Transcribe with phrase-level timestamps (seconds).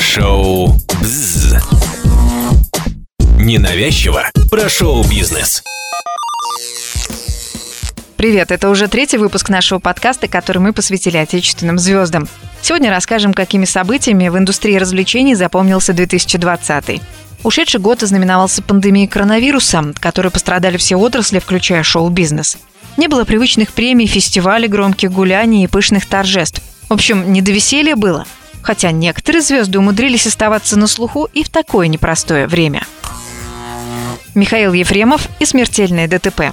[0.00, 1.54] Шоу «Бзз».
[3.38, 5.62] Ненавязчиво про шоу-бизнес.
[8.16, 12.28] Привет, это уже третий выпуск нашего подкаста, который мы посвятили отечественным звездам.
[12.62, 17.00] Сегодня расскажем, какими событиями в индустрии развлечений запомнился 2020.
[17.42, 22.58] Ушедший год ознаменовался пандемией коронавируса, от которой пострадали все отрасли, включая шоу-бизнес.
[22.96, 26.62] Не было привычных премий, фестивалей, громких гуляний и пышных торжеств.
[26.90, 28.26] В общем, не до веселья было.
[28.62, 32.82] Хотя некоторые звезды умудрились оставаться на слуху и в такое непростое время.
[34.34, 36.52] Михаил Ефремов и смертельное ДТП.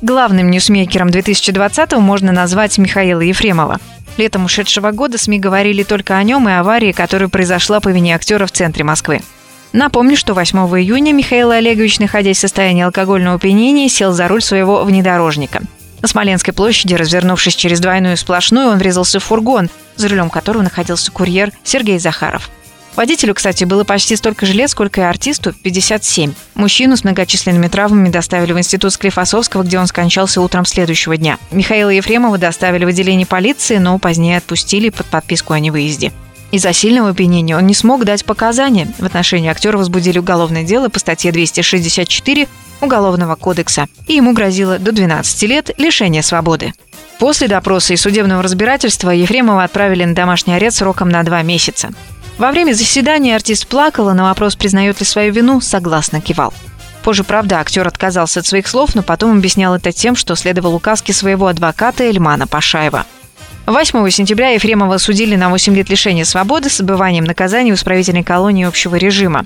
[0.00, 3.78] Главным ньюсмейкером 2020 можно назвать Михаила Ефремова.
[4.16, 8.46] Летом ушедшего года СМИ говорили только о нем и аварии, которая произошла по вине актера
[8.46, 9.22] в центре Москвы.
[9.72, 14.84] Напомню, что 8 июня Михаил Олегович, находясь в состоянии алкогольного опьянения, сел за руль своего
[14.84, 15.62] внедорожника.
[16.00, 21.10] На Смоленской площади, развернувшись через двойную сплошную, он врезался в фургон, за рулем которого находился
[21.10, 22.50] курьер Сергей Захаров.
[22.98, 26.32] Водителю, кстати, было почти столько же лет, сколько и артисту– 57.
[26.56, 31.38] Мужчину с многочисленными травмами доставили в институт Склифосовского, где он скончался утром следующего дня.
[31.52, 36.12] Михаила Ефремова доставили в отделение полиции, но позднее отпустили под подписку о невыезде.
[36.50, 38.88] Из-за сильного опьянения он не смог дать показания.
[38.98, 42.48] В отношении актера возбудили уголовное дело по статье 264
[42.80, 46.72] Уголовного кодекса, и ему грозило до 12 лет лишения свободы.
[47.18, 51.90] После допроса и судебного разбирательства Ефремова отправили на домашний арест сроком на два месяца.
[52.38, 56.54] Во время заседания артист плакал, а на вопрос, признает ли свою вину, согласно кивал.
[57.02, 61.12] Позже, правда, актер отказался от своих слов, но потом объяснял это тем, что следовал указке
[61.12, 63.06] своего адвоката Эльмана Пашаева–
[63.70, 68.64] 8 сентября Ефремова судили на 8 лет лишения свободы с отбыванием наказания в исправительной колонии
[68.64, 69.44] общего режима.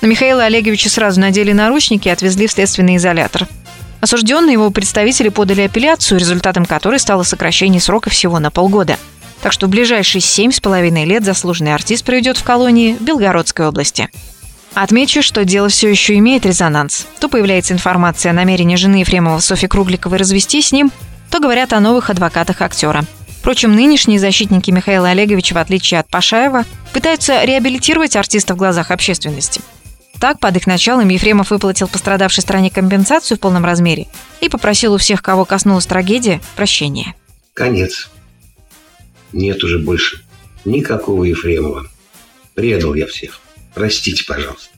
[0.00, 3.46] На Михаила Олеговича сразу надели наручники и отвезли в следственный изолятор.
[4.00, 8.96] Осужденные его представители подали апелляцию, результатом которой стало сокращение срока всего на полгода.
[9.42, 14.08] Так что в ближайшие семь с половиной лет заслуженный артист проведет в колонии Белгородской области.
[14.72, 17.06] Отмечу, что дело все еще имеет резонанс.
[17.20, 20.90] То появляется информация о намерении жены Ефремова Софьи Кругликовой развестись с ним,
[21.30, 23.04] то говорят о новых адвокатах актера–
[23.48, 29.62] Впрочем, нынешние защитники Михаила Олеговича, в отличие от Пашаева, пытаются реабилитировать артиста в глазах общественности.
[30.20, 34.06] Так, под их началом Ефремов выплатил пострадавшей стране компенсацию в полном размере
[34.42, 37.14] и попросил у всех, кого коснулась трагедия, прощения.
[37.54, 38.10] Конец.
[39.32, 40.22] Нет уже больше
[40.66, 41.86] никакого Ефремова.
[42.54, 43.40] Предал я всех.
[43.72, 44.68] Простите, пожалуйста.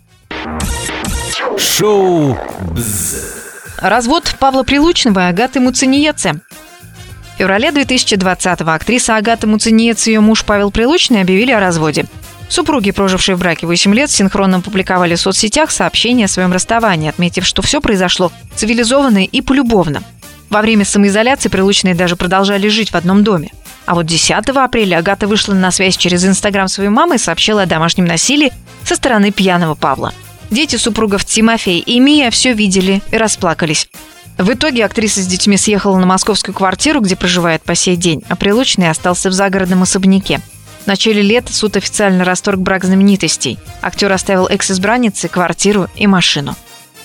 [1.58, 2.38] Шоу
[2.70, 3.16] «Бзз».
[3.78, 6.40] Развод Павла Прилучного и Агаты Муцениеце
[7.40, 12.04] феврале 2020-го актриса Агата Муцениец и ее муж Павел Прилучный объявили о разводе.
[12.50, 17.46] Супруги, прожившие в браке 8 лет, синхронно опубликовали в соцсетях сообщение о своем расставании, отметив,
[17.46, 20.02] что все произошло цивилизованно и полюбовно.
[20.50, 23.52] Во время самоизоляции Прилучные даже продолжали жить в одном доме.
[23.86, 27.66] А вот 10 апреля Агата вышла на связь через Инстаграм своей мамы и сообщила о
[27.66, 28.52] домашнем насилии
[28.84, 30.12] со стороны пьяного Павла.
[30.50, 33.88] Дети супругов Тимофей и Мия все видели и расплакались.
[34.40, 38.36] В итоге актриса с детьми съехала на московскую квартиру, где проживает по сей день, а
[38.36, 40.40] Прилучный остался в загородном особняке.
[40.84, 43.58] В начале лета суд официально расторг брак знаменитостей.
[43.82, 46.56] Актер оставил экс-избраннице квартиру и машину.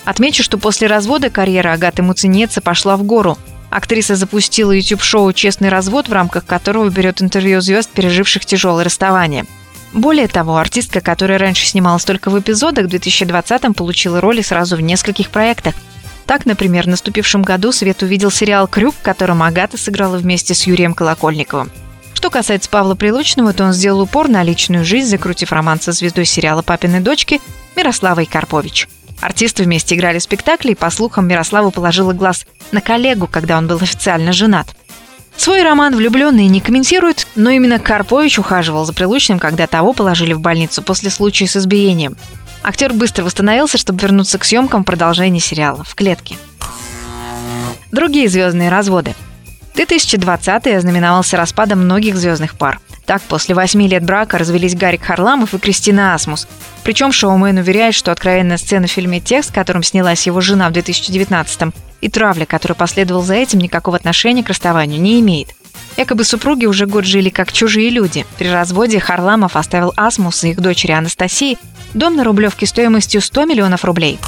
[0.05, 3.37] Отмечу, что после развода карьера Агаты Муцинеца пошла в гору.
[3.69, 9.45] Актриса запустила YouTube-шоу «Честный развод», в рамках которого берет интервью звезд, переживших тяжелое расставание.
[9.91, 14.81] Более того, артистка, которая раньше снималась только в эпизодах, в 2020-м получила роли сразу в
[14.81, 15.75] нескольких проектах–
[16.25, 20.63] так, например, в наступившем году свет увидел сериал «Крюк», в котором Агата сыграла вместе с
[20.65, 21.71] Юрием Колокольниковым.
[22.13, 26.25] Что касается Павла Прилучного, то он сделал упор на личную жизнь, закрутив роман со звездой
[26.25, 27.39] сериала «Папины дочки»
[27.75, 28.87] Мирославой Карпович.
[29.21, 33.67] Артисты вместе играли в спектакле, и, по слухам, Мирослава положила глаз на коллегу, когда он
[33.67, 34.67] был официально женат.
[35.37, 40.39] Свой роман влюбленные не комментируют, но именно Карпович ухаживал за Прилучным, когда того положили в
[40.39, 42.15] больницу после случая с избиением.
[42.67, 46.35] Актер быстро восстановился, чтобы вернуться к съемкам продолжения сериала «В клетке».
[47.91, 49.13] Другие звездные разводы.
[49.75, 52.79] 2020 ознаменовался распадом многих звездных пар.
[53.05, 56.47] Так, после восьми лет брака развелись Гарик Харламов и Кристина Асмус.
[56.83, 61.71] Причем шоумен уверяет, что откровенная сцена в фильме «Текст», которым снялась его жена в 2019-м,
[62.01, 65.49] и травля, которая последовала за этим, никакого отношения к расставанию не имеет.
[65.97, 68.25] Якобы супруги уже год жили как чужие люди.
[68.37, 71.57] При разводе Харламов оставил Асмус и их дочери Анастасии
[71.93, 74.19] дом на Рублевке стоимостью 100 миллионов рублей.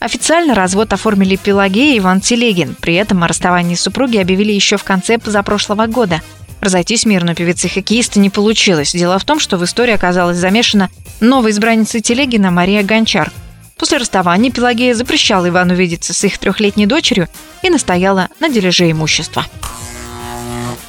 [0.00, 2.76] Официально развод оформили Пелагея и Иван Телегин.
[2.80, 6.20] При этом о расставании супруги объявили еще в конце позапрошлого года.
[6.60, 8.92] Разойтись мирно певицы хоккеиста не получилось.
[8.92, 10.90] Дело в том, что в истории оказалась замешана
[11.20, 13.32] новая избранница Телегина Мария Гончар.
[13.76, 17.28] После расставания Пелагея запрещала Ивану видеться с их трехлетней дочерью
[17.62, 19.46] и настояла на дележе имущества.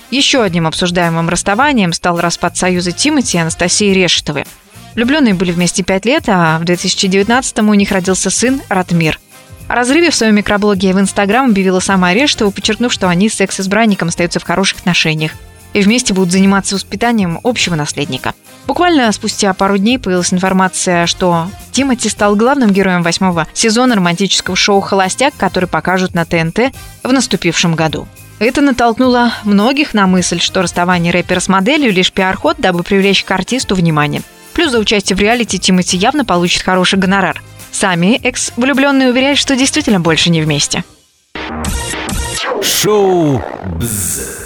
[0.09, 4.45] Еще одним обсуждаемым расставанием стал распад союза Тимати и Анастасии Решетовой.
[4.95, 9.19] Влюбленные были вместе пять лет, а в 2019-м у них родился сын Ратмир.
[9.67, 14.07] О разрыве в своем микроблоге в Инстаграм объявила сама Решетова, подчеркнув, что они с секс-избранником
[14.07, 15.33] остаются в хороших отношениях
[15.73, 18.33] и вместе будут заниматься воспитанием общего наследника.
[18.65, 24.81] Буквально спустя пару дней появилась информация, что Тимати стал главным героем восьмого сезона романтического шоу
[24.81, 28.07] «Холостяк», который покажут на ТНТ в наступившем году.
[28.39, 33.31] Это натолкнуло многих на мысль, что расставание рэпера с моделью– лишь пиар-ход, дабы привлечь к
[33.31, 34.21] артисту внимание.
[34.53, 37.41] Плюс за участие в реалити Тимати явно получит хороший гонорар.
[37.71, 40.83] Сами экс-влюбленные уверяют, что действительно больше не вместе.
[42.61, 44.37] Шоу «Бзз».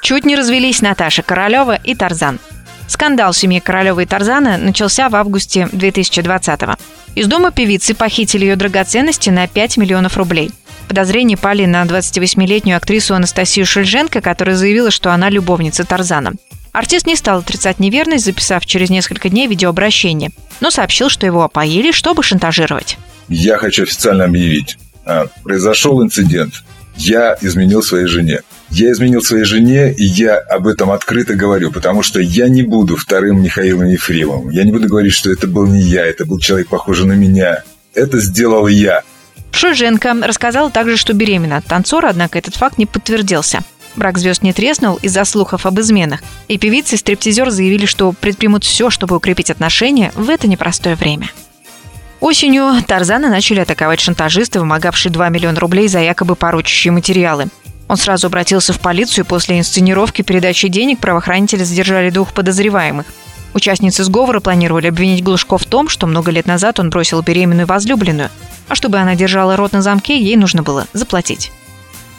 [0.00, 2.38] Чуть не развелись Наташа Королева и Тарзан.
[2.86, 6.76] Скандал семьи Королева и Тарзана начался в августе 2020-го.
[7.16, 10.50] Из дома певицы похитили ее драгоценности на 5 миллионов рублей.
[10.88, 16.32] Подозрения пали на 28-летнюю актрису Анастасию Шульженко, которая заявила, что она любовница Тарзана.
[16.72, 20.30] Артист не стал отрицать неверность, записав через несколько дней видеообращение,
[20.60, 22.98] но сообщил, что его опоили, чтобы шантажировать.
[23.28, 24.78] Я хочу официально объявить.
[25.04, 26.62] А, произошел инцидент.
[26.96, 28.40] Я изменил своей жене.
[28.70, 32.96] Я изменил своей жене, и я об этом открыто говорю, потому что я не буду
[32.96, 34.50] вторым Михаилом Ефремовым.
[34.50, 37.62] Я не буду говорить, что это был не я, это был человек, похожий на меня.
[37.94, 39.02] Это сделал я.
[39.58, 43.62] Шульженко рассказала также, что беременна от танцора, однако этот факт не подтвердился.
[43.96, 48.62] Брак звезд не треснул из-за слухов об изменах, и певицы и стриптизер заявили, что предпримут
[48.62, 51.32] все, чтобы укрепить отношения в это непростое время.
[52.20, 57.48] Осенью Тарзана начали атаковать шантажисты, вымогавшие 2 миллиона рублей за якобы порочащие материалы.
[57.88, 63.06] Он сразу обратился в полицию, после инсценировки передачи денег правоохранители задержали двух подозреваемых.
[63.54, 68.30] Участницы сговора планировали обвинить Глушко в том, что много лет назад он бросил беременную возлюбленную,
[68.68, 71.52] а чтобы она держала рот на замке, ей нужно было заплатить.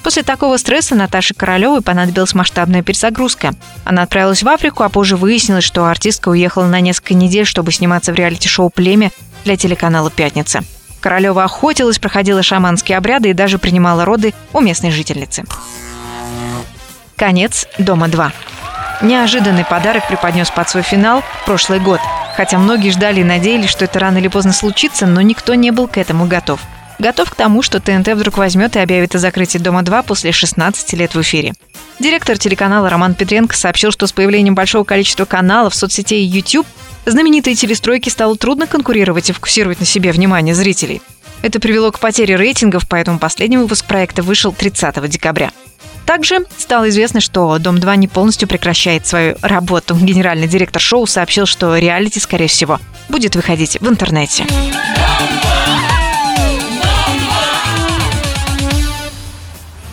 [0.04, 3.54] После такого стресса Наташе Королевой понадобилась масштабная перезагрузка.
[3.84, 8.14] Она отправилась в Африку, а позже выяснилось, что артистка уехала на несколько недель, чтобы сниматься
[8.14, 9.12] в реалити-шоу «Племя»
[9.44, 10.64] для телеканала «Пятница».
[11.02, 15.44] Королева охотилась, проходила шаманские обряды и даже принимала роды у местной жительницы.
[17.16, 18.32] Конец «Дома 2».
[19.02, 22.02] Неожиданный подарок преподнес под свой финал прошлый год.
[22.40, 25.90] Хотя многие ждали и надеялись, что это рано или поздно случится, но никто не был
[25.90, 26.62] к этому готов.
[26.98, 31.16] Готов к тому, что ТНТ вдруг возьмет и объявит о закрытии «Дома-2» после 16 лет
[31.16, 31.52] в эфире.
[32.00, 36.66] Директор телеканала Роман Петренко сообщил, что с появлением большого количества каналов, соцсетей и YouTube
[37.06, 41.02] знаменитой телестройке стало трудно конкурировать и фокусировать на себе внимание зрителей.
[41.42, 45.52] Это привело к потере рейтингов, поэтому последний выпуск проекта вышел 30 декабря.
[46.10, 49.94] Также стало известно, что «Дом-2» не полностью прекращает свою работу.
[49.96, 52.80] Генеральный директор шоу сообщил, что реалити, скорее всего,
[53.10, 54.48] будет выходить в интернете.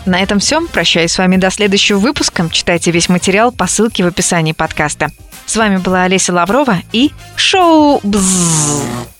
[0.06, 0.66] На этом все.
[0.68, 2.48] Прощаюсь с вами до следующего выпуска.
[2.50, 5.10] Читайте весь материал по ссылке в описании подкаста.
[5.44, 9.15] С вами была Олеся Лаврова и шоу «Бззз».